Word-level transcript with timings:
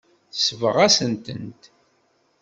Tesbeɣ-asen-tent. 0.31 1.61